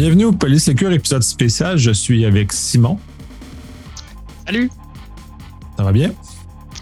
[0.00, 1.76] Bienvenue au Polysécure épisode spécial.
[1.76, 2.98] Je suis avec Simon.
[4.46, 4.70] Salut.
[5.76, 6.12] Ça va bien?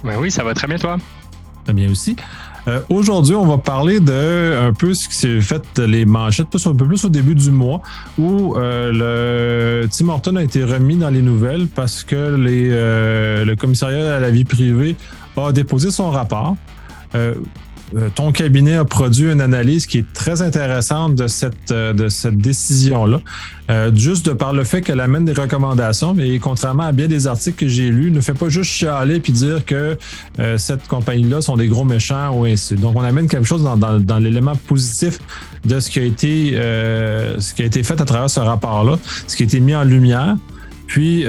[0.05, 0.99] Ben oui, ça va très bien, toi?
[1.65, 2.15] Très bien aussi.
[2.69, 6.75] Euh, aujourd'hui, on va parler de un peu ce qui s'est fait les manchettes, un
[6.77, 7.83] peu plus au début du mois,
[8.19, 13.45] où euh, le Tim Horton a été remis dans les nouvelles parce que les, euh,
[13.45, 14.95] le commissariat à la vie privée
[15.37, 16.57] a déposé son rapport.
[17.97, 22.09] Euh, ton cabinet a produit une analyse qui est très intéressante de cette, euh, de
[22.09, 23.21] cette décision-là.
[23.71, 27.27] Euh, juste de par le fait qu'elle amène des recommandations, mais contrairement à bien des
[27.27, 29.97] articles que j'ai lus, ne fait pas juste chialer puis dire que
[30.57, 32.75] cette compagnie-là sont des gros méchants ou ainsi.
[32.77, 35.19] Donc, on amène quelque chose dans, dans, dans l'élément positif
[35.65, 39.37] de ce qui a été ce qui a été fait à travers ce rapport-là, ce
[39.37, 40.37] qui a été mis en lumière.
[40.87, 41.27] Puis,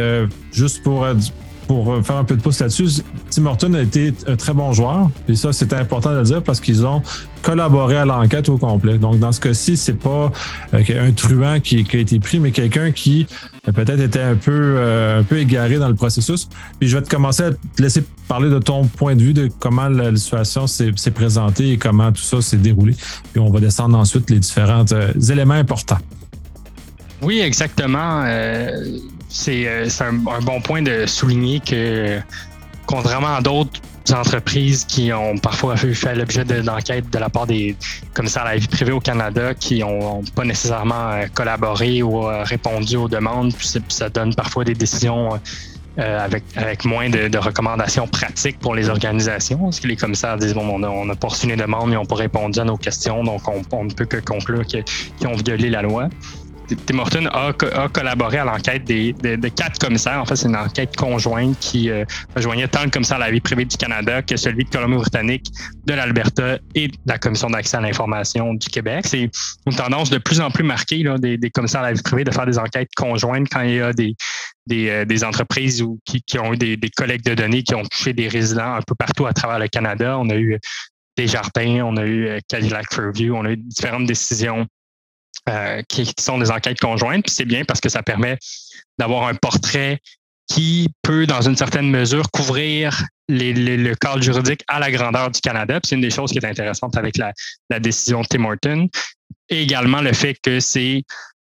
[0.54, 1.06] juste pour
[1.70, 4.74] pour euh, faire un peu de pouce là-dessus, Tim Horton a été un très bon
[4.74, 5.12] joueur.
[5.28, 7.04] Et ça, c'était important de le dire parce qu'ils ont
[7.44, 8.98] collaboré à l'enquête au complet.
[8.98, 10.32] Donc, dans ce cas-ci, c'est pas
[10.74, 13.28] euh, un truand qui, a été pris, mais quelqu'un qui
[13.68, 14.80] euh, peut-être était un peu,
[15.20, 16.50] un peu égaré dans le processus.
[16.80, 19.48] Puis je vais te commencer à te laisser parler de ton point de vue de
[19.60, 22.96] comment la situation s'est présentée et comment tout ça s'est déroulé.
[23.32, 24.86] Puis on va descendre ensuite les différents
[25.30, 26.00] éléments importants.
[27.22, 28.24] Oui, exactement
[29.30, 32.20] c'est euh, un, bon point de souligner que,
[32.86, 33.80] contrairement à d'autres
[34.12, 37.76] entreprises qui ont parfois fait l'objet d'enquêtes de la part des
[38.16, 42.44] commissaires à la vie privée au Canada qui n'ont pas nécessairement euh, collaboré ou euh,
[42.44, 45.40] répondu aux demandes, puis ça donne parfois des décisions
[45.98, 49.58] avec, avec moins de, recommandations pratiques pour les organisations.
[49.58, 52.06] Parce que les commissaires disent bon, on a, on pas reçu les demandes, ils n'ont
[52.06, 53.42] pas répondu à nos questions, donc
[53.74, 56.08] on, ne peut que conclure qu'ils ont violé la loi.
[56.86, 57.54] Tim Horton a,
[57.90, 60.20] collaboré à l'enquête des, de, quatre commissaires.
[60.22, 63.42] En fait, c'est une enquête conjointe qui euh, rejoignait tant le commissaire à la vie
[63.42, 65.48] privée du Canada que celui de Colombie-Britannique,
[65.86, 69.06] de l'Alberta et de la Commission d'accès à l'information du Québec.
[69.08, 69.30] C'est
[69.66, 72.32] une tendance de plus en plus marquée là, des, commissaires à la vie privée de
[72.32, 74.16] faire des enquêtes conjointes quand il y a des,
[74.68, 78.14] des, euh, entreprises ou qui, ont eu des, des collectes de données qui ont touché
[78.14, 80.18] des résidents un peu partout à travers le Canada.
[80.18, 80.58] On a eu
[81.18, 84.66] des jardins, on a eu euh, Cadillac Fairview, on a eu différentes décisions
[85.48, 87.24] euh, qui, sont des enquêtes conjointes.
[87.24, 88.38] Puis c'est bien parce que ça permet
[88.98, 90.00] d'avoir un portrait
[90.48, 95.80] qui peut, dans une certaine mesure, couvrir le cadre juridique à la grandeur du Canada.
[95.84, 97.32] c'est une des choses qui est intéressante avec la,
[97.70, 98.90] la décision de Tim Horton.
[99.50, 101.04] Et également le fait que c'est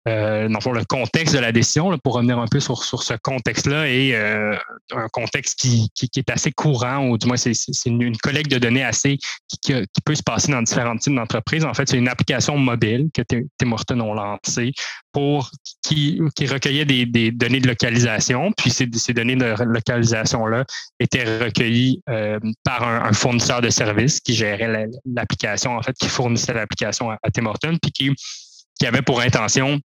[0.07, 4.15] euh, dans le contexte de la décision, pour revenir un peu sur, ce contexte-là, et
[4.15, 4.55] euh,
[4.93, 7.55] un contexte qui, est assez courant, ou du moins c'est
[7.87, 9.17] une, collecte de données assez
[9.63, 9.73] qui,
[10.05, 11.65] peut se passer dans différents types d'entreprises.
[11.65, 14.73] En fait, c'est une application mobile que Tim Horton ont lancée
[15.11, 15.51] pour
[15.83, 18.53] qui, recueillait des, données de localisation.
[18.59, 20.67] Puis ces, données de localisation-là
[21.01, 26.53] étaient recueillies euh, par un, fournisseur de services qui gérait l'application, en fait, qui fournissait
[26.53, 29.81] l'application à, à Tim Horton, puis qui avait pour intention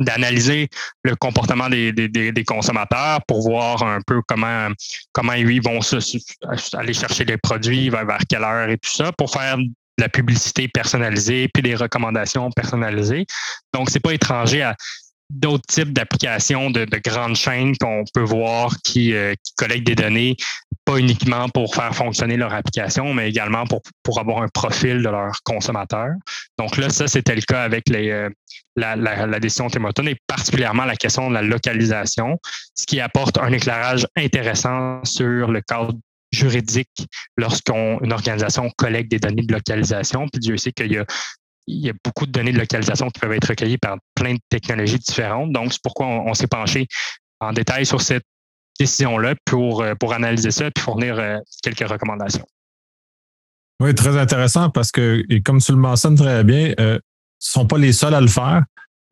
[0.00, 0.68] d'analyser
[1.04, 4.68] le comportement des, des, consommateurs pour voir un peu comment
[5.12, 5.80] comment ils vont
[6.74, 10.08] aller chercher les produits, vers, vers quelle heure et tout ça, pour faire de la
[10.08, 13.26] publicité personnalisée puis des recommandations personnalisées.
[13.72, 14.76] Donc, c'est pas étranger à
[15.30, 20.36] d'autres types d'applications de, grandes chaînes qu'on peut voir qui, euh, qui, collectent des données,
[20.86, 25.08] pas uniquement pour faire fonctionner leur application, mais également pour, pour avoir un profil de
[25.08, 26.14] leurs consommateurs.
[26.58, 28.30] Donc là, ça, c'était le cas avec les, euh,
[28.76, 32.38] la, la, la, décision Tim Horton et particulièrement la question de la localisation,
[32.74, 35.92] ce qui apporte un éclairage intéressant sur le cadre
[36.32, 40.28] juridique lorsqu'une organisation collecte des données de localisation.
[40.28, 41.04] Puis Dieu sait qu'il y a
[41.68, 44.40] il y a beaucoup de données de localisation qui peuvent être recueillies par plein de
[44.48, 45.50] technologies différentes.
[45.50, 46.86] Donc, c'est pourquoi on, s'est penché
[47.40, 48.22] en détail sur cette
[48.78, 52.46] décision-là pour, euh, pour analyser ça et fournir euh, quelques recommandations.
[53.80, 57.00] Oui, très intéressant parce que, et comme tu le mentionnes très bien, euh, ne
[57.38, 58.62] sont pas les seuls à le faire.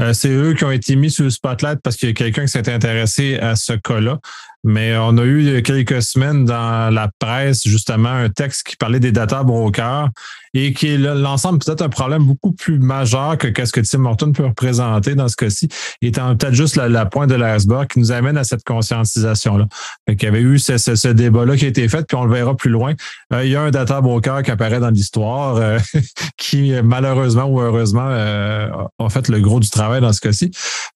[0.01, 2.43] Euh, c'est eux qui ont été mis sur le spotlight parce qu'il y a quelqu'un
[2.43, 4.19] qui s'est intéressé à ce cas-là.
[4.65, 9.13] Mais on a eu quelques semaines dans la presse justement un texte qui parlait des
[9.13, 10.09] data brokers
[10.55, 14.33] et qui est l'ensemble peut-être un problème beaucoup plus majeur que qu'est-ce que Tim Horton
[14.33, 15.69] peut représenter dans ce cas-ci,
[16.01, 19.67] étant peut-être juste la, pointe de l'iceberg qui nous amène à cette conscientisation-là.
[20.09, 22.57] Il y avait eu ce, ce, débat-là qui a été fait, puis on le verra
[22.57, 22.95] plus loin.
[23.33, 25.79] Euh, il y a un data broker qui apparaît dans l'histoire euh,
[26.37, 28.69] qui, malheureusement ou heureusement, euh,
[28.99, 30.53] a fait le gros du travail dans ce cas-ci.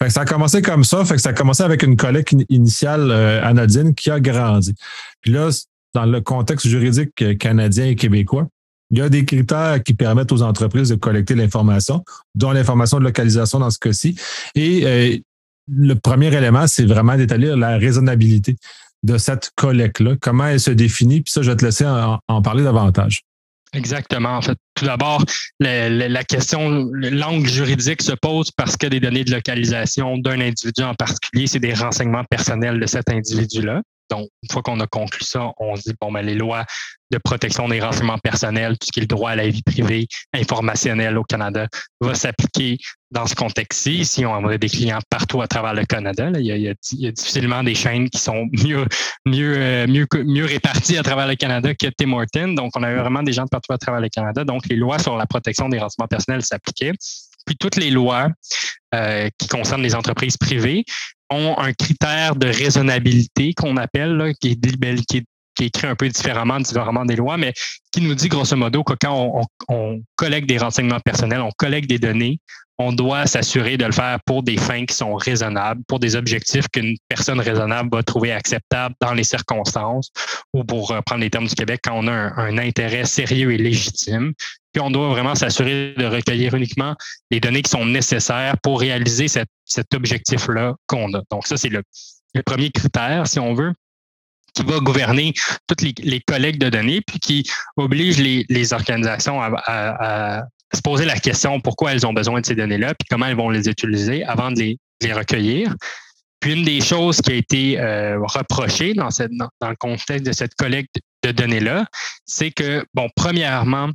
[0.08, 3.10] ça a commencé comme ça, fait que ça a commencé avec une collecte initiale
[3.94, 4.74] qui a grandi.
[5.20, 5.50] Puis là,
[5.94, 8.48] dans le contexte juridique canadien et québécois,
[8.90, 13.04] il y a des critères qui permettent aux entreprises de collecter l'information, dont l'information de
[13.04, 14.18] localisation dans ce cas-ci.
[14.54, 15.16] Et euh,
[15.70, 18.56] le premier élément, c'est vraiment d'établir la raisonnabilité
[19.02, 22.64] de cette collecte-là, comment elle se définit, puis ça, je vais te laisser en, parler
[22.64, 23.22] davantage.
[23.74, 24.36] Exactement.
[24.36, 25.24] En fait, tout d'abord,
[25.60, 30.94] la, question, l'angle juridique se pose parce que des données de localisation d'un individu en
[30.94, 33.82] particulier, c'est des renseignements personnels de cet individu-là.
[34.10, 36.64] Donc, une fois qu'on a conclu ça, on se dit, bon, ben, les lois
[37.10, 40.06] de protection des renseignements personnels, tout ce qui est le droit à la vie privée,
[40.34, 41.66] informationnelle au Canada,
[42.00, 42.76] va s'appliquer
[43.10, 44.04] dans ce contexte-ci.
[44.04, 47.74] Si on a des clients partout à travers le Canada, il, y a, difficilement des
[47.74, 48.84] chaînes qui sont mieux,
[49.24, 52.54] mieux, euh, mieux, réparties à travers le Canada que Tim Horton.
[52.54, 54.44] Donc, on avait vraiment des gens de partout à travers le Canada.
[54.44, 56.92] Donc, les lois sur la protection des renseignements personnels s'appliquaient.
[57.48, 58.28] Puis toutes les lois
[58.94, 60.84] euh, qui concernent les entreprises privées
[61.30, 65.24] ont un critère de raisonnabilité qu'on appelle, qui, est, qui,
[65.54, 67.54] qui, écrit un peu différemment, différemment des lois, mais
[67.90, 71.98] qui nous dit grosso modo que quand on, collecte des renseignements personnels, on collecte des
[71.98, 72.38] données,
[72.76, 76.66] on doit s'assurer de le faire pour des fins qui sont raisonnables, pour des objectifs
[76.70, 80.10] qu'une personne raisonnable va trouver acceptable dans les circonstances,
[80.52, 84.34] ou pour prendre les termes du Québec, quand on a un, intérêt sérieux et légitime.
[84.72, 86.94] Puis on doit vraiment s'assurer de recueillir uniquement
[87.30, 91.22] les données qui sont nécessaires pour réaliser cet objectif-là qu'on a.
[91.30, 91.82] Donc ça, c'est le,
[92.44, 93.72] premier critère, si on veut
[94.54, 95.34] qui va gouverner
[95.66, 100.42] toutes les, les de données, puis qui oblige les, organisations à,
[100.74, 103.50] se poser la question pourquoi elles ont besoin de ces données-là, puis comment elles vont
[103.50, 105.74] les utiliser avant de les, recueillir.
[106.40, 109.08] Puis une des choses qui a été euh, reprochée dans,
[109.60, 111.86] dans, le contexte de cette collecte de données-là,
[112.26, 113.90] c'est que, bon, premièrement,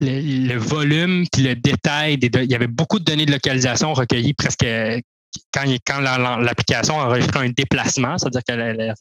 [0.00, 4.34] le, volume puis le détail des il y avait beaucoup de données de localisation recueillies
[4.34, 4.64] presque
[5.52, 8.94] quand, quand l'application enregistrait un déplacement, c'est-à-dire qu'elle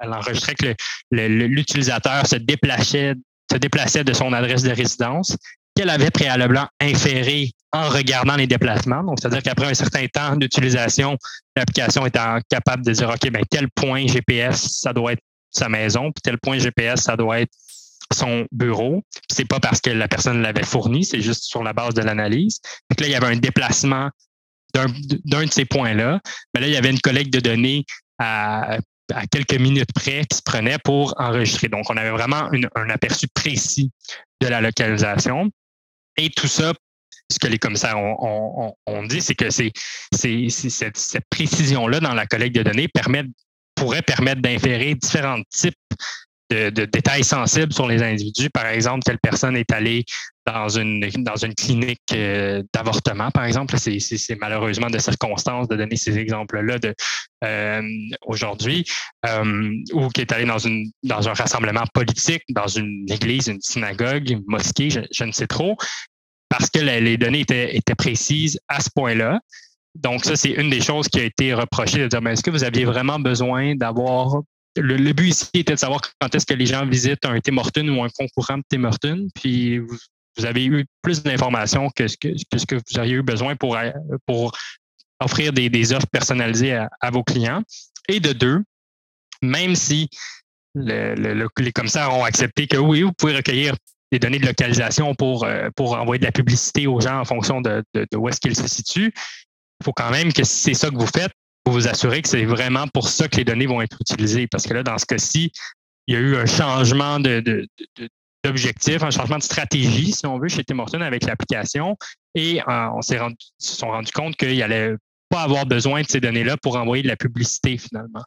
[0.00, 0.74] enregistrait que
[1.10, 3.14] l'utilisateur se déplaçait,
[3.50, 5.36] se déplaçait de son adresse de résidence,
[5.76, 9.02] qu'elle avait préalablement inféré en regardant les déplacements.
[9.02, 11.18] Donc, c'est-à-dire qu'après un certain temps d'utilisation,
[11.56, 12.16] l'application est
[12.48, 16.38] capable de dire, OK, ben, tel point GPS, ça doit être sa maison, puis tel
[16.38, 17.52] point GPS, ça doit être
[18.12, 19.02] son bureau.
[19.30, 22.60] C'est pas parce que la personne l'avait fourni, c'est juste sur la base de l'analyse.
[22.88, 24.10] Puis là, il y avait un déplacement
[24.74, 26.20] d'un de ces points-là.
[26.54, 27.84] Mais là, il y avait une collecte de données
[28.18, 28.78] à,
[29.30, 31.68] quelques minutes près qui se prenait pour enregistrer.
[31.68, 33.90] Donc, on avait vraiment un aperçu précis
[34.40, 35.50] de la localisation.
[36.16, 36.72] Et tout ça,
[37.30, 39.72] ce que les commissaires ont, dit, c'est que c'est,
[40.12, 42.88] cette, cette précision-là dans la collecte de données
[43.74, 45.74] pourrait permettre d'inférer différents types
[46.50, 48.50] de, détails sensibles sur les individus.
[48.50, 50.04] Par exemple, telle personne est allée
[50.46, 53.76] dans une, dans une clinique euh, d'avortement, par exemple.
[53.78, 53.98] C'est,
[54.40, 56.76] malheureusement de circonstances de donner ces exemples-là
[57.44, 57.82] euh,
[58.26, 58.84] aujourd'hui,
[59.26, 63.60] euh, ou qui est allée dans, une, dans un rassemblement politique, dans une église, une
[63.60, 65.76] synagogue, une mosquée, je, ne sais trop,
[66.48, 69.40] parce que les données étaient, étaient précises à ce point-là.
[69.94, 72.50] Donc, ça, c'est une des choses qui a été reprochée de dire, mais est-ce que
[72.50, 74.42] vous aviez vraiment besoin d'avoir
[74.76, 77.88] le, but ici était de savoir quand est-ce que les gens visitent un Tim Hortons
[77.88, 82.28] ou un concurrent de Tim Hortons, puis vous, avez eu plus d'informations que ce que,
[82.36, 83.78] ce que vous auriez eu besoin pour,
[84.26, 84.52] pour
[85.20, 87.62] offrir des, offres personnalisées à, vos clients.
[88.08, 88.64] Et de deux,
[89.42, 90.08] même si
[90.74, 93.76] les commissaires ont accepté que oui, vous pouvez recueillir
[94.10, 97.60] des données de localisation pour, euh, pour envoyer de la publicité aux gens en fonction
[97.60, 99.12] de, de, de où est-ce qu'ils se situent,
[99.80, 101.32] il faut quand même que si c'est ça que vous faites,
[101.74, 104.46] vous assurer que c'est vraiment pour ça que les données vont être utilisées.
[104.46, 105.52] Parce que là, dans ce cas-ci,
[106.06, 107.18] il y a eu un changement
[108.44, 111.96] d'objectif, un changement de stratégie, si on veut, chez Tim Hortons avec l'application.
[112.34, 114.94] Et euh, on s'est rendu, se sont rendu compte qu'il allait
[115.28, 118.22] pas avoir besoin de ces données-là pour envoyer de la publicité, finalement.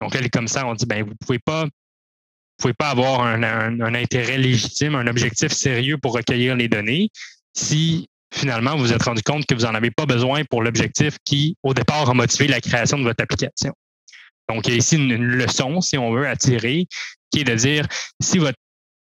[0.00, 1.70] Donc là, les commissaires ont dit, ben, vous pouvez pas, vous
[2.58, 7.10] pouvez pas avoir un, un intérêt légitime, un objectif sérieux pour recueillir les données
[7.56, 11.16] si finalement, vous vous êtes rendu compte que vous n'en avez pas besoin pour l'objectif
[11.24, 13.72] qui, au départ, a motivé la création de votre application.
[14.48, 16.86] Donc, il y a ici une, leçon, si on veut, à tirer,
[17.30, 17.86] qui est de dire,
[18.20, 18.58] si votre,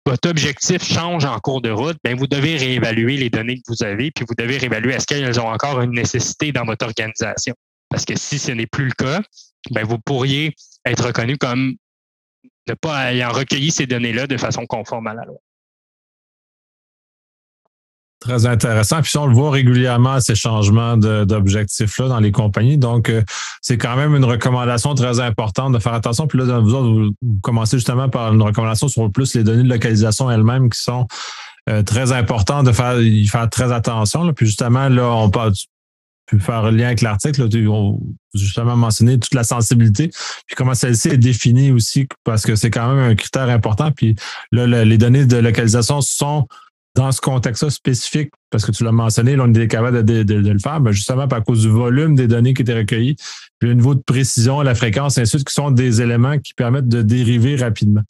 [0.06, 3.84] votre objectif change en cours de route, bien, vous devez réévaluer les données que vous
[3.84, 7.56] avez, puis vous devez réévaluer est-ce qu'elles ont encore une nécessité dans votre organisation.
[7.90, 9.22] Parce que si ce n'est plus le cas,
[9.72, 10.56] bien, vous pourriez
[10.86, 11.76] être reconnu comme
[12.68, 15.38] ne pas ayant recueilli ces données-là de façon conforme à la loi.
[18.22, 19.02] Très intéressant.
[19.02, 22.78] Puis on le voit régulièrement, ces changements d'objectifs-là dans les compagnies.
[22.78, 23.22] Donc, euh,
[23.62, 26.26] c'est quand même une recommandation très importante de faire attention.
[26.26, 30.32] Puis là, vous, vous, commencez justement par une recommandation sur plus les données de localisation
[30.32, 31.08] elles-mêmes qui sont
[31.70, 34.32] euh, très importantes de faire, y faire très attention.
[34.34, 35.52] Puis justement, là, on peut
[36.40, 37.50] faire un lien avec l'article.
[38.34, 40.10] Justement mentionné toute la sensibilité,
[40.46, 43.92] puis comment celle-ci est définie aussi, parce que c'est quand même un critère important.
[43.92, 44.16] Puis
[44.52, 46.48] là, les données de localisation sont
[46.96, 50.60] dans ce contexte-là spécifique, parce que tu l'as mentionné, là, on est capable de, le
[50.60, 53.18] faire, ben justement à cause du volume des données qui étaient recueillies,
[53.60, 56.54] puis le niveau de précision, la fréquence, ainsi de suite, qui sont des éléments qui
[56.54, 58.02] permettent de dériver rapidement.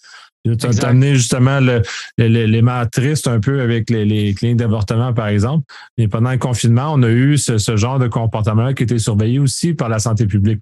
[0.44, 1.82] Tu as amené justement le,
[2.20, 5.65] les matrices un peu avec les, les cliniques d'avortement, par exemple.
[5.98, 9.39] Et pendant le confinement, on a eu ce, ce genre de comportement qui était surveillé
[9.39, 10.60] aussi par la santé publique,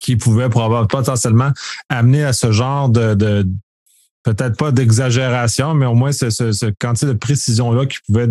[0.00, 1.52] qui pouvait probablement potentiellement
[1.88, 3.46] amener à ce genre de, de
[4.34, 8.28] peut-être pas d'exagération, mais au moins ce, ce, ce quantité de précision-là qui pouvait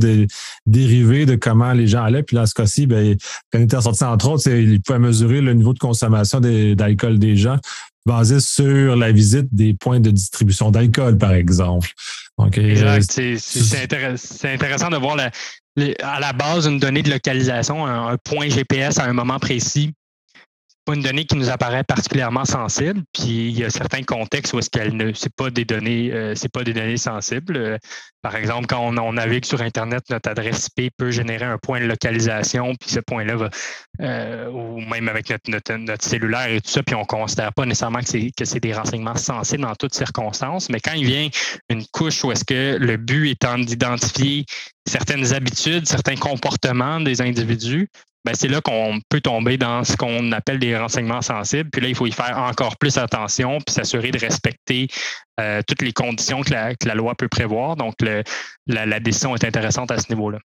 [0.66, 2.24] dériver de comment les gens allaient.
[2.24, 3.16] Puis dans ce cas-ci, ben,
[3.52, 7.36] quand il était sorti entre autres, il pouvait mesurer le niveau de consommation d'alcool des
[7.36, 7.58] gens
[8.06, 11.90] basé sur la visite des points de distribution d'alcool, par exemple.
[12.38, 15.18] Donc, euh, C'est intéressant de voir
[16.02, 19.94] à la base une donnée de localisation, un, point GPS à un moment précis
[20.94, 23.02] une donnée qui nous apparaît particulièrement sensible.
[23.14, 26.36] Puis il y a certains contextes où est-ce qu'elle ne c'est pas des données, euh,
[26.36, 27.58] c'est pas des données sensibles.
[27.58, 27.78] Euh,
[28.22, 31.86] par exemple, quand on, navigue sur Internet, notre adresse IP peut générer un point de
[31.86, 33.50] localisation, puis ce point-là va,
[34.02, 37.66] euh, ou même avec notre, notre, cellulaire et tout ça, puis on ne considère pas
[37.66, 40.70] nécessairement que c'est que c'est des renseignements sensibles dans toutes circonstances.
[40.70, 41.30] Mais quand il vient
[41.70, 44.46] une couche où est-ce que le but étant d'identifier
[44.86, 47.88] certaines habitudes, certains comportements des individus,
[48.34, 51.70] c'est là qu'on peut tomber dans ce qu'on appelle des renseignements sensibles.
[51.70, 54.88] Puis là, il faut y faire encore plus attention, puis s'assurer de respecter
[55.40, 57.76] euh, toutes les conditions que la, loi peut prévoir.
[57.76, 57.96] Donc,
[58.68, 60.40] la, décision est intéressante à ce niveau-là.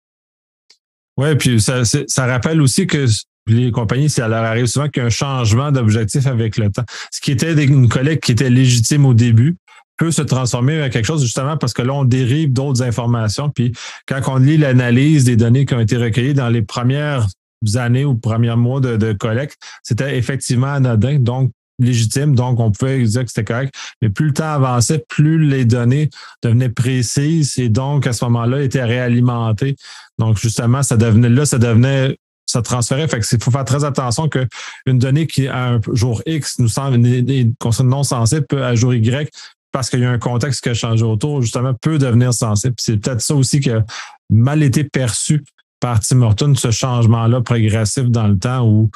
[1.16, 3.06] Oui, puis ça, rappelle aussi que
[3.46, 6.84] les compagnies, ça leur arrive souvent qu'il y a un changement d'objectif avec le temps.
[7.10, 9.56] Ce qui était une collecte qui était légitime au début,
[9.98, 13.50] peut se transformer en quelque chose justement parce que là, on dérive d'autres informations.
[13.50, 13.72] Puis
[14.06, 17.26] quand on lit l'analyse des données qui ont été recueillies dans les premières
[17.76, 23.24] années ou premiers mois de, collecte, c'était effectivement anodin, donc légitime, donc on pouvait dire
[23.24, 23.74] que c'était correct.
[24.00, 26.10] Mais plus le temps avançait, plus les données
[26.42, 29.76] devenaient précises et donc à ce moment-là étaient réalimentées.
[30.18, 32.16] Donc justement, ça devenait là, ça devenait
[32.46, 33.08] ça transférait.
[33.08, 36.98] Fait que faut faire très attention qu'une donnée qui à un jour X nous semble
[36.98, 39.30] non sensible peut à jour Y
[39.72, 42.74] parce qu'il y a un contexte qui a changé autour, justement, peut devenir sensible.
[42.78, 43.84] C'est peut-être ça aussi qui a
[44.28, 45.44] mal été perçu
[45.82, 48.88] par Tim Horton, ce changement-là progressif dans le temps où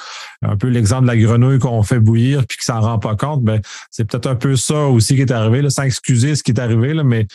[0.42, 3.42] un peu l'exemple de la grenouille qu'on fait bouillir puis qui s'en rend pas compte,
[3.42, 6.52] ben, c'est peut-être un peu ça aussi qui est arrivé, là, sans excuser ce qui
[6.52, 7.26] est arrivé, là, mais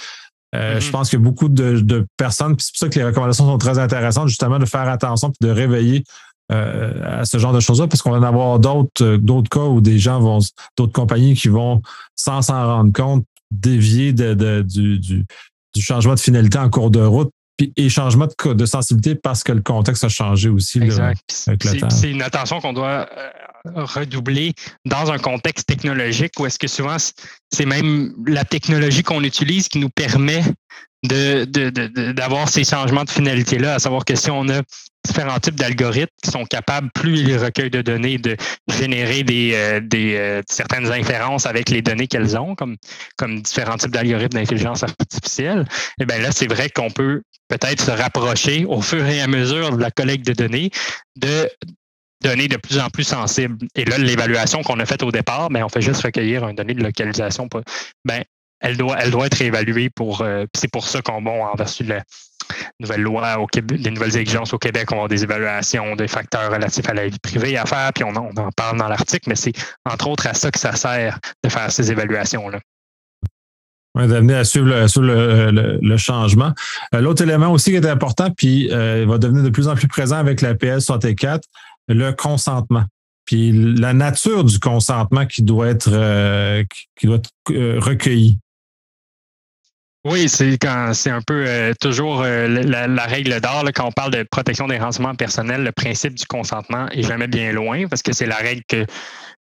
[0.55, 0.91] euh, je mm-hmm.
[0.91, 4.29] pense que beaucoup de, personnes, puis c'est pour ça que les recommandations sont très intéressantes,
[4.29, 6.05] justement, de faire attention puis de réveiller
[6.53, 9.65] euh, à ce genre de choses-là, parce qu'on va en avoir d'autres, euh, d'autres cas
[9.65, 10.39] où des gens vont,
[10.77, 11.81] d'autres compagnies qui vont,
[12.15, 15.25] sans s'en rendre compte, dévier de, du, du,
[15.77, 17.31] changement de finalité en cours de route
[17.75, 20.81] et changement de, sensibilité parce que le contexte a changé aussi
[21.27, 24.53] C'est une attention qu'on doit euh, redoubler
[24.85, 26.97] dans un contexte technologique où est-ce que souvent
[27.53, 30.43] c'est même la technologie qu'on utilise qui nous permet
[31.03, 34.61] d'avoir ces changements de finalité-là, à savoir que si on a
[35.03, 39.79] différents types d'algorithmes qui sont capables, plus ils recueillent de données, de générer des, euh,
[39.79, 42.77] des euh, certaines inférences avec les données qu'elles ont, comme,
[43.17, 45.65] comme différents types d'algorithmes d'intelligence artificielle,
[45.99, 49.27] et eh bien là, c'est vrai qu'on peut peut-être se rapprocher au fur et à
[49.27, 50.69] mesure de la collecte de données
[51.15, 51.49] de
[52.21, 53.57] données de plus en plus sensibles.
[53.75, 56.75] Et là, l'évaluation qu'on a faite au départ, ben, on fait juste recueillir une donnée
[56.75, 57.49] de localisation.
[58.05, 58.23] Ben,
[58.61, 60.21] elle doit, être évaluée pour.
[60.21, 62.03] Euh, c'est pour ça qu'on, bon, en vertu de la
[62.79, 66.51] nouvelle loi au Québec, les nouvelles exigences au Québec, on a des évaluations des facteurs
[66.51, 69.35] relatifs à la vie privée à faire, puis on, on en parle dans l'article, mais
[69.35, 69.53] c'est
[69.85, 72.59] entre autres à ça que ça sert de faire ces évaluations-là.
[73.95, 76.53] Oui, d'amener à suivre, le, le, changement.
[76.95, 79.87] Euh, l'autre élément aussi qui est important, puis euh, va devenir de plus en plus
[79.87, 81.43] présent avec la PS 64,
[81.89, 82.85] le consentement.
[83.25, 86.63] Puis la nature du consentement qui doit être,
[86.95, 88.39] qui doit être recueilli.
[90.03, 94.11] Oui, c'est quand c'est un peu euh, toujours euh, la, règle d'or quand on parle
[94.11, 98.11] de protection des renseignements personnels, le principe du consentement est jamais bien loin parce que
[98.11, 98.77] c'est la règle que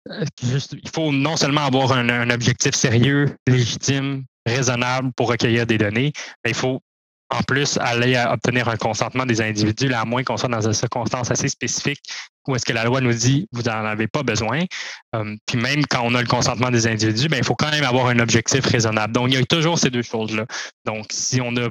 [0.09, 6.13] euh, il faut non seulement avoir un, objectif sérieux, légitime, raisonnable pour recueillir des données,
[6.45, 6.79] mais il faut
[7.29, 11.29] en plus aller obtenir un consentement des individus, à moins qu'on soit dans une circonstance
[11.31, 12.01] assez spécifique
[12.47, 14.61] où est-ce que la loi nous dit vous n'en avez pas besoin.
[15.15, 17.83] Euh, puis même quand on a le consentement des individus, ben, il faut quand même
[17.83, 19.13] avoir un objectif raisonnable.
[19.13, 20.45] Donc, il y a toujours ces deux choses-là.
[20.85, 21.69] Donc, si on a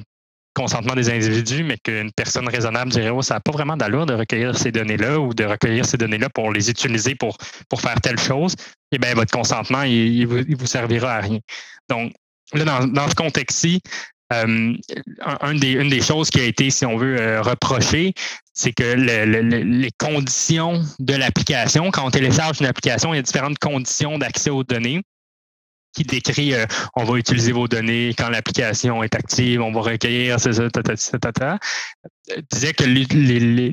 [0.54, 4.14] consentement des individus, mais qu'une personne raisonnable dirait oh, ça n'a pas vraiment d'allure de
[4.14, 7.36] recueillir ces données-là ou de recueillir ces données-là pour les utiliser pour,
[7.68, 8.54] pour faire telle chose,
[8.92, 11.40] eh bien, votre consentement, il, il, vous, servira à rien.
[11.90, 12.12] Donc,
[12.54, 13.82] là, dans, dans ce contexte-ci,
[14.32, 14.74] euh,
[15.42, 18.12] une, des, choses qui a été, si on veut, euh, reprocher,
[18.54, 23.58] c'est que les conditions de l'application, quand on télécharge une application, il y a différentes
[23.58, 25.02] conditions d'accès aux données.
[25.96, 30.38] Qui décrit euh, on va utiliser vos données quand l'application est active, on va recueillir,
[30.38, 31.58] c'est ça, ta,
[32.52, 32.84] disait que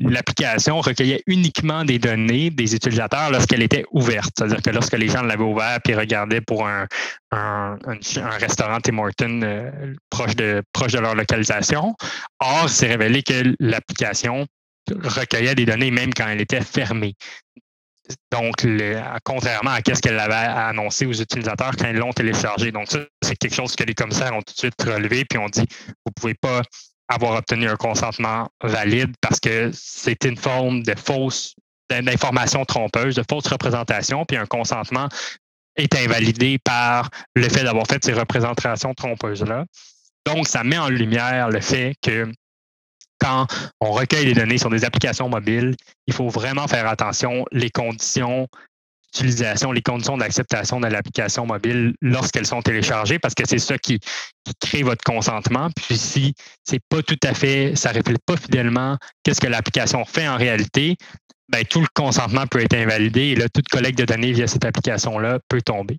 [0.08, 4.32] l'application recueillait uniquement des données des utilisateurs lorsqu'elle était ouverte.
[4.38, 6.86] C'est-à-dire que lorsque les gens l'avaient ouvert puis regardaient pour un,
[7.32, 7.78] un,
[8.40, 11.94] restaurant Tim Hortons euh, proche, de, proche de leur localisation.
[12.40, 14.46] Or, c'est révélé que l'application
[14.90, 17.14] recueillait des données même quand elle était fermée.
[18.32, 18.66] Donc,
[19.24, 22.70] contrairement à ce qu'elle avait annoncé aux utilisateurs quand ils l'ont téléchargé.
[22.70, 25.48] Donc, ça, c'est quelque chose que les commissaires ont tout de suite relevé, puis ont
[25.48, 26.62] dit, vous ne pouvez pas
[27.08, 31.54] avoir obtenu un consentement valide parce que c'est une forme de fausse,
[31.90, 35.08] d'information trompeuse, de fausse représentation, puis un consentement
[35.76, 39.64] est invalidé par le fait d'avoir fait ces représentations trompeuses-là.
[40.26, 42.30] Donc, ça met en lumière le fait que
[43.24, 43.46] quand
[43.80, 45.74] on recueille des données sur des applications mobiles,
[46.06, 48.48] il faut vraiment faire attention les conditions
[49.14, 53.98] d'utilisation, les conditions d'acceptation de l'application mobile lorsqu'elles sont téléchargées, parce que c'est ça qui,
[54.60, 55.68] crée votre consentement.
[55.74, 60.28] Puis si c'est pas tout à fait, ça reflète pas fidèlement qu'est-ce que l'application fait
[60.28, 60.96] en réalité,
[61.48, 64.66] ben, tout le consentement peut être invalidé et là, toute collecte de données via cette
[64.66, 65.96] application-là peut tomber.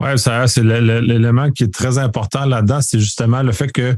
[0.00, 3.96] Oui, ça, c'est l'élément qui est très important là-dedans, c'est justement le fait que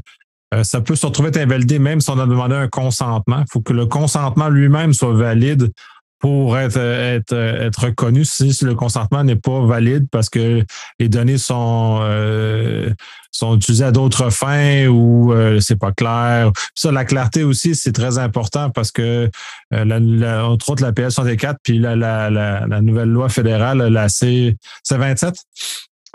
[0.53, 3.39] euh, ça peut se retrouver invalidé même si on a demandé un consentement.
[3.39, 5.71] Il faut que le consentement lui-même soit valide
[6.19, 10.63] pour être, être, être reconnu si le consentement n'est pas valide parce que
[10.99, 12.89] les données sont, euh,
[13.31, 16.51] sont utilisées à d'autres fins ou euh, c'est pas clair.
[16.73, 19.29] Ça, la clarté aussi, c'est très important parce que
[19.73, 24.57] euh, entre autres la PS 64 puis la, la, nouvelle loi fédérale, la C,
[24.89, 25.35] C27,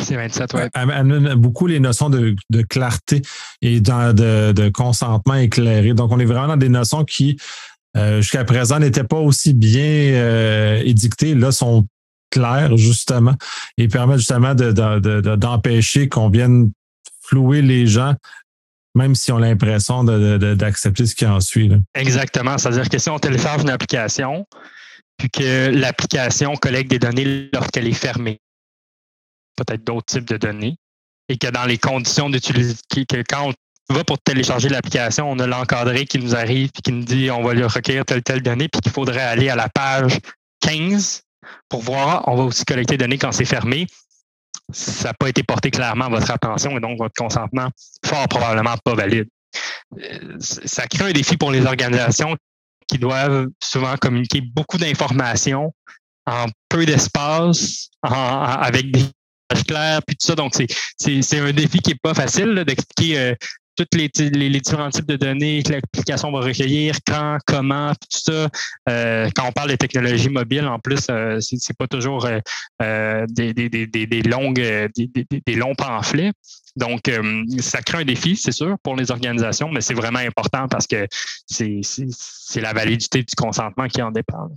[0.02, 0.68] c'est 27, ouais.
[0.74, 3.22] Amène beaucoup les notions de, de clarté
[3.60, 5.94] et de, de, consentement éclairé.
[5.94, 7.38] Donc, on est vraiment dans des notions qui,
[7.96, 11.34] euh, jusqu'à présent, n'étaient pas aussi bien euh, édictées.
[11.34, 11.86] Là, sont
[12.30, 13.34] claires, justement,
[13.76, 16.70] et permettent justement d'empêcher qu'on vienne
[17.22, 18.14] flouer les gens
[18.94, 21.68] même si on a l'impression d'accepter ce qui en suit.
[21.68, 21.76] Là.
[21.94, 22.58] Exactement.
[22.58, 24.46] C'est-à-dire que si on télécharge une application,
[25.16, 28.40] puis que l'application collecte des données lorsqu'elle est fermée,
[29.56, 30.76] peut-être d'autres types de données,
[31.28, 33.52] et que dans les conditions d'utilisation, que quand
[33.90, 37.30] on va pour télécharger l'application, on a l'encadré qui nous arrive et qui nous dit
[37.30, 40.18] on va lui recueillir telle telle donnée, puis qu'il faudrait aller à la page
[40.60, 41.22] 15
[41.68, 43.86] pour voir, on va aussi collecter des données quand c'est fermé.
[44.72, 47.68] Ça n'a pas été porté clairement à votre attention et donc votre consentement
[48.06, 49.28] fort probablement pas valide.
[49.98, 52.36] Euh, ça crée un défi pour les organisations
[52.86, 55.74] qui doivent souvent communiquer beaucoup d'informations
[56.26, 59.04] en peu d'espace, avec des
[59.54, 60.34] clair, puis tout ça.
[60.34, 63.34] Donc, c'est un défi qui n'est pas facile d'expliquer euh,
[63.76, 68.48] tous les, les, différents types de données que l'application va recueillir, quand, comment, tout ça.
[68.88, 72.26] Euh, quand on parle de technologies mobiles, en plus, euh, c'est pas toujours
[72.78, 74.62] des, des, des, des, longues,
[74.94, 76.32] des, longs pamphlets.
[76.76, 77.10] Donc,
[77.60, 81.06] ça crée un défi, c'est sûr, pour les organisations, mais c'est vraiment important parce que
[81.46, 84.48] c'est la validité du consentement qui en dépend.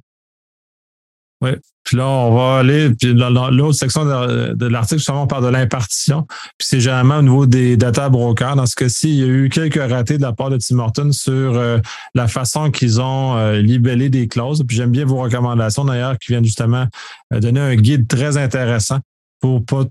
[1.45, 1.51] Oui.
[1.85, 5.49] Puis là, on va aller, puis dans, l'autre section de, l'article, justement, on parle de
[5.49, 6.25] l'impartition.
[6.57, 8.55] Puis c'est généralement au niveau des data brokers.
[8.55, 11.11] Dans ce cas-ci, il y a eu quelques ratés de la part de Tim Horton
[11.11, 11.77] sur euh,
[12.15, 14.63] la façon qu'ils ont euh, libellé des clauses.
[14.67, 16.87] Puis j'aime bien vos recommandations, d'ailleurs, qui viennent justement
[17.31, 18.99] euh, donner un guide très intéressant
[19.39, 19.83] pour pas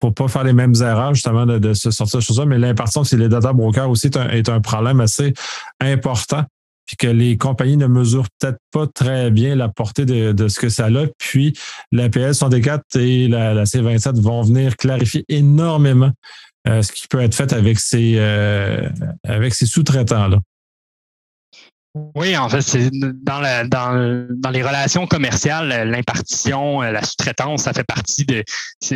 [0.00, 2.44] pour pas faire les mêmes erreurs, justement, de, se sortir de choses-là.
[2.44, 5.32] Mais l'impartition, c'est les data brokers aussi est un problème assez
[5.80, 6.44] important
[6.86, 10.68] puis que les compagnies ne mesurent peut-être pas très bien la portée de, ce que
[10.68, 11.06] ça a.
[11.18, 11.54] Puis
[11.90, 16.10] la PS 104 et la, C27 vont venir clarifier énormément
[16.68, 18.88] euh, ce qui peut être fait avec ces, euh,
[19.24, 20.38] avec ces sous-traitants-là.
[21.94, 23.40] Oui, en fait, c'est dans,
[24.50, 28.42] les relations commerciales, l'impartition, la sous-traitance, ça fait partie de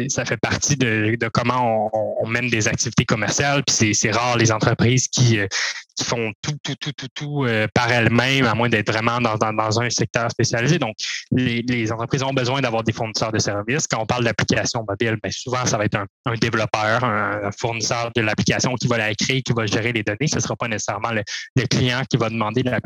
[0.09, 3.63] ça fait partie de, comment on, mène des activités commerciales.
[3.67, 5.47] Puis c'est rare les entreprises qui, euh,
[5.95, 9.81] qui font tout, tout, tout, tout, tout euh, par elles-mêmes, à moins d'être vraiment dans,
[9.81, 10.79] un secteur spécialisé.
[10.79, 10.97] Donc,
[11.33, 13.87] les, entreprises ont besoin d'avoir des fournisseurs de services.
[13.87, 18.23] Quand on parle d'application mobile, bien souvent, ça va être un, développeur, un, fournisseur de
[18.23, 20.29] l'application qui va la créer, qui va gérer les données.
[20.29, 21.23] Ce ne sera pas nécessairement le,
[21.57, 22.86] le client qui va demander l'application.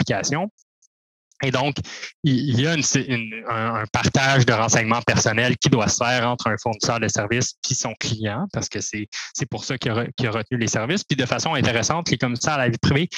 [1.42, 1.76] Et donc,
[2.22, 7.00] il y a un, partage de renseignements personnels qui doit se faire entre un fournisseur
[7.00, 9.08] de services et son client, parce que c'est
[9.50, 11.02] pour ça qu'il a, a, retenu les services.
[11.02, 13.08] Puis de façon intéressante, les commissaires à la vie privée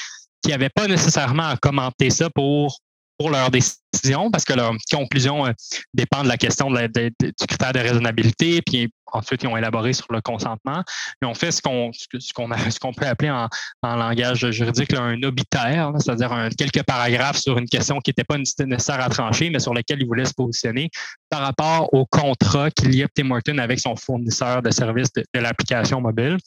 [0.41, 2.79] qui n'avaient pas nécessairement à commenter ça pour,
[3.17, 3.82] pour leur décision
[4.31, 5.45] parce que leur conclusion
[5.93, 7.11] dépend de la question du
[7.47, 10.83] critère de raisonnabilité, puis ensuite ils ont élaboré sur le consentement.
[11.21, 13.47] Ils ont fait ce qu'on ce qu'on ce qu'on peut appeler en,
[13.83, 19.09] langage juridique un obitaire, c'est-à-dire quelques paragraphes sur une question qui n'était pas nécessaire à
[19.09, 20.89] trancher, mais sur laquelle ils voulaient se positionner
[21.29, 25.39] par rapport au contrat qu'il y a Tim Horton avec son fournisseur de services de,
[25.39, 26.37] l'application mobile.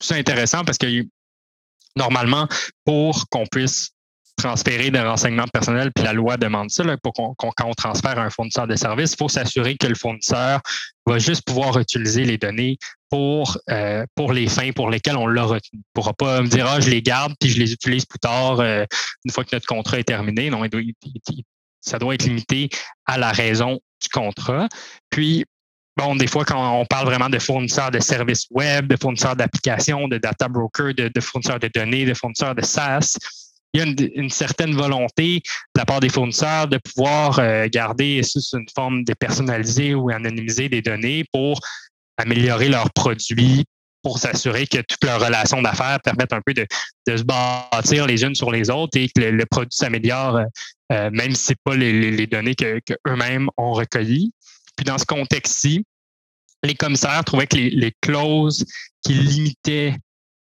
[0.00, 0.86] C'est intéressant parce que
[1.96, 2.46] normalement,
[2.84, 3.90] pour qu'on puisse
[4.38, 8.30] transférer des renseignements personnels, puis la loi demande ça, pour qu'on, quand on transfère un
[8.30, 10.60] fournisseur de services, il faut s'assurer que le fournisseur
[11.06, 12.78] va juste pouvoir utiliser les données
[13.10, 15.70] pour, euh, pour les fins pour lesquelles on l'a retenu.
[15.72, 18.18] Il ne pourra pas me dire Ah, je les garde puis je les utilise plus
[18.18, 18.84] tard euh,
[19.24, 20.50] une fois que notre contrat est terminé.
[20.50, 20.62] Non,
[21.80, 22.68] ça doit être limité
[23.06, 24.68] à la raison du contrat.
[25.10, 25.44] Puis,
[25.96, 30.06] bon, des fois, quand on parle vraiment de fournisseurs de services web, de fournisseurs d'applications,
[30.08, 33.16] de data broker, de, de fournisseurs de données, de fournisseurs de SaaS,
[33.74, 35.40] il y a une, certaine volonté
[35.74, 40.68] de la part des fournisseurs de pouvoir euh, garder sous une forme dépersonnalisée ou anonymiser
[40.68, 41.60] des données pour
[42.16, 43.64] améliorer leurs produits,
[44.02, 46.66] pour s'assurer que toutes leurs relations d'affaires permettent un peu de,
[47.06, 50.44] se bâtir les unes sur les autres et que le, produit s'améliore, euh,
[50.92, 54.32] euh, même si ce n'est pas les, données qu'eux-mêmes ont recueillies.
[54.76, 55.84] Puis dans ce contexte-ci,
[56.62, 58.64] les commissaires trouvaient que les clauses
[59.04, 59.94] qui limitaient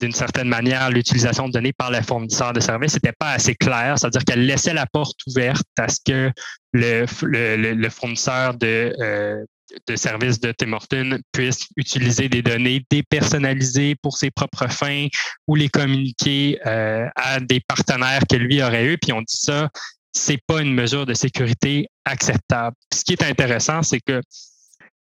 [0.00, 3.98] d'une certaine manière l'utilisation de données par les fournisseurs de services n'était pas assez clair,
[3.98, 6.32] c'est-à-dire qu'elle laissait la porte ouverte à ce que
[6.72, 9.44] le, le, fournisseur de, euh,
[9.86, 15.06] de services de Tim Hortons puisse utiliser des données dépersonnalisées pour ses propres fins
[15.46, 18.98] ou les communiquer euh, à des partenaires que lui aurait eu.
[18.98, 19.68] Puis on dit ça,
[20.12, 22.76] c'est pas une mesure de sécurité acceptable.
[22.92, 24.20] ce qui est intéressant, c'est que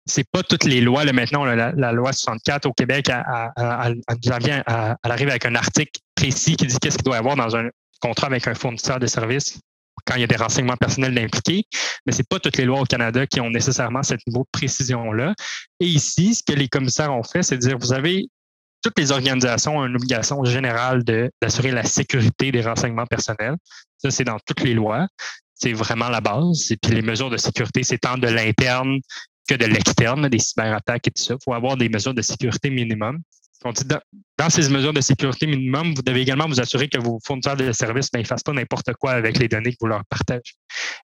[0.05, 1.05] c'est pas toutes les lois.
[1.11, 4.01] Maintenant, la, loi 64 au Québec, elle,
[5.03, 7.69] arrive avec un article précis qui dit qu'est-ce qu'il doit y avoir dans un
[8.01, 9.59] contrat avec un fournisseur de services
[10.05, 11.65] quand il y a des renseignements personnels impliqués,
[12.05, 15.33] mais c'est pas toutes les lois au Canada qui ont nécessairement ce niveau de précision-là.
[15.79, 18.27] Et ici, ce que les commissaires ont fait, c'est de dire, vous avez
[18.81, 23.55] toutes les organisations ont une obligation générale d'assurer la sécurité des renseignements personnels.
[23.97, 25.07] Ça, c'est dans toutes les lois.
[25.53, 26.71] C'est vraiment la base.
[26.71, 28.99] Et puis les mesures de sécurité, c'est tant de l'interne
[29.49, 31.33] que de l'externe, des cyberattaques et tout ça.
[31.33, 33.19] Il faut avoir des mesures de sécurité minimum.
[34.37, 37.71] Dans ces mesures de sécurité minimum, vous devez également vous assurer que vos fournisseurs de
[37.73, 40.53] services ne fassent pas n'importe quoi avec les données que vous leur partagez.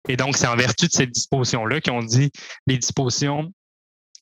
[0.08, 2.32] Et donc, c'est en vertu de ces dispositions-là qu'on dit
[2.68, 3.52] les dispositions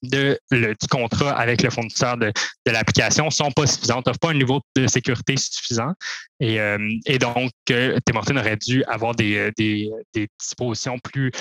[0.03, 2.31] de, le, du contrat avec le fournisseur de,
[2.65, 5.93] de l'application sont pas suffisantes, n'offrent pas un niveau de sécurité suffisant.
[6.39, 6.77] Et, euh,
[7.19, 7.99] donc, euh,
[8.35, 11.31] aurait dû avoir des, euh, dispositions plus,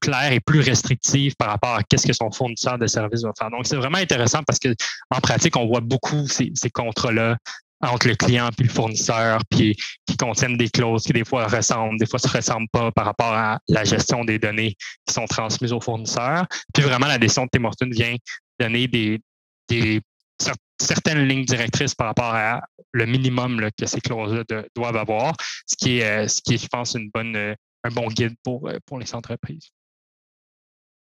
[0.00, 3.50] claires et plus restrictives par rapport à qu'est-ce que son fournisseur de services va faire.
[3.50, 4.74] Donc, c'est vraiment intéressant parce que
[5.10, 7.36] en pratique, on voit beaucoup ces, ces contrats-là
[7.80, 11.98] entre le client et le fournisseur, puis qui contiennent des clauses qui des fois ressemblent,
[11.98, 14.74] des fois se ressemblent pas par rapport à la gestion des données
[15.06, 16.46] qui sont transmises au fournisseur.
[16.72, 18.16] Puis vraiment, la décision de Tim Hortons vient
[18.58, 19.20] donner des,
[19.68, 20.00] des
[20.80, 22.62] certaines lignes directrices par rapport à
[22.92, 25.34] le minimum que ces clauses-là doivent avoir,
[25.66, 28.68] ce qui est, euh, ce qui je pense, une bonne, euh, un bon guide pour,
[28.68, 29.70] euh, pour les entreprises.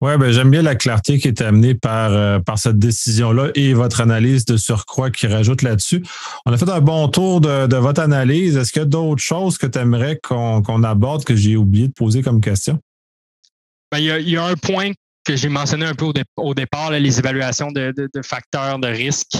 [0.01, 3.73] Oui, ben, j'aime bien la clarté qui est amenée par, euh, par cette décision-là et
[3.73, 6.03] votre analyse de surcroît qui rajoute là-dessus.
[6.45, 8.57] On a fait un bon tour de, de votre analyse.
[8.57, 11.93] Est-ce qu'il y a d'autres choses que tu aimerais qu'on aborde que j'ai oublié de
[11.93, 12.79] poser comme question?
[13.91, 14.91] Ben, il, y a, un point
[15.23, 19.37] que j'ai mentionné un peu au, départ, les évaluations de, de, facteurs de risque,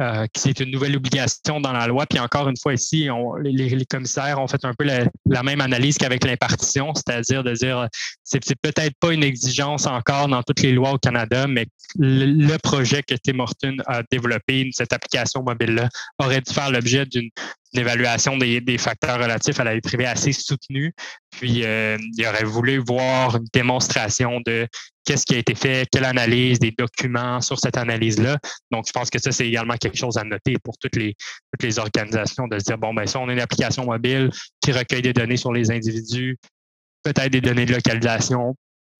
[0.00, 2.06] euh, qui c'est une nouvelle obligation dans la loi.
[2.06, 3.08] Puis encore une fois ici,
[3.42, 7.88] les, commissaires ont fait un peu la, même analyse qu'avec l'impartition, c'est-à-dire de dire
[8.24, 12.56] c'est, c'est peut-être pas une exigence encore dans toutes les lois au Canada, mais le,
[12.58, 17.30] projet que Tim Horton a développé, cette application mobile-là, aurait dû faire l'objet d'une
[17.74, 20.94] l'évaluation des, des, facteurs relatifs à la vie privée assez soutenue.
[21.30, 24.68] Puis, euh, il aurait voulu voir une démonstration de
[25.04, 28.38] qu'est-ce qui a été fait, quelle analyse, des documents sur cette analyse-là.
[28.70, 31.14] Donc, je pense que ça, c'est également quelque chose à noter pour toutes les,
[31.52, 34.72] toutes les organisations de se dire, bon, ben, si on a une application mobile qui
[34.72, 36.36] recueille des données sur les individus,
[37.02, 38.54] peut-être des données de localisation,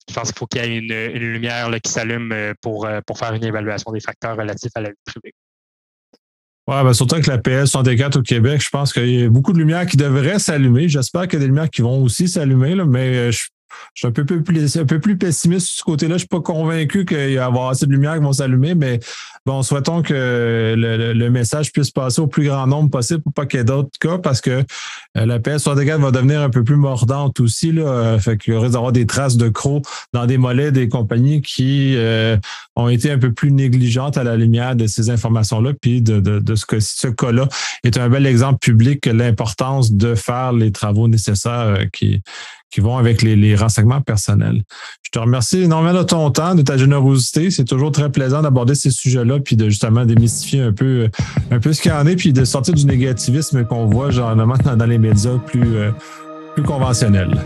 [0.07, 2.85] je pense qu'il faut qu'il y ait une, une lumière là, qui s'allume euh, pour,
[2.85, 5.33] euh, pour faire une évaluation des facteurs relatifs à la vie privée.
[6.67, 9.53] Ouais, ben surtout que la PS 64 au Québec, je pense qu'il y a beaucoup
[9.53, 10.89] de lumières qui devraient s'allumer.
[10.89, 13.45] J'espère qu'il y a des lumières qui vont aussi s'allumer, mais euh, je
[13.93, 14.25] je suis un peu,
[14.99, 16.11] plus, pessimiste sur ce côté-là.
[16.11, 18.99] Je ne suis pas convaincu qu'il y avoir assez de lumière qui vont s'allumer, mais
[19.45, 23.59] bon, souhaitons que le, message puisse passer au plus grand nombre possible pour pas qu'il
[23.59, 24.63] y ait d'autres cas, parce que
[25.17, 27.71] euh, la PS 64 va devenir un peu plus mordante aussi.
[27.71, 31.41] Là, euh, fait qu'il risque d'avoir des traces de crocs dans des mollets des compagnies
[31.41, 32.37] qui euh,
[32.75, 35.73] ont été un peu plus négligentes à la lumière de ces informations-là.
[35.79, 37.47] Puis de, de, ce, que, ce cas-là
[37.83, 42.21] est un bel exemple public de l'importance de faire les travaux nécessaires qui
[42.71, 44.63] qui vont avec les, renseignements personnels.
[45.01, 47.51] Je te remercie énormément de ton temps, de ta générosité.
[47.51, 51.09] C'est toujours très plaisant d'aborder ces sujets-là, puis de justement démystifier un peu,
[51.51, 54.55] un peu ce qu'il y en est, puis de sortir du négativisme qu'on voit généralement
[54.57, 55.77] dans les médias plus,
[56.55, 57.37] plus conventionnels.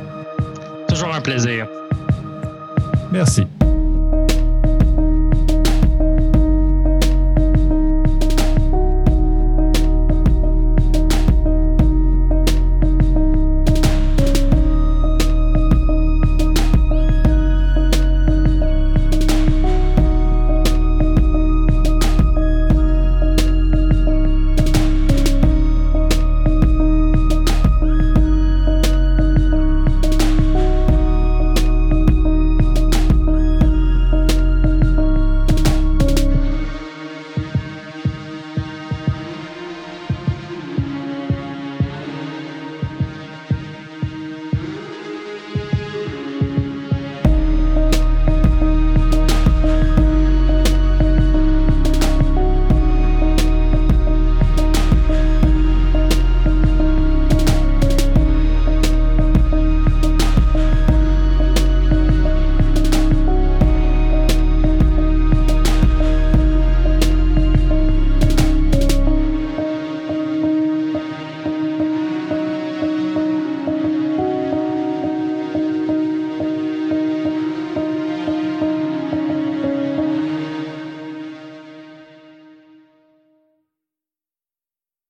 [0.88, 1.68] Toujours un plaisir.
[3.12, 3.44] Merci.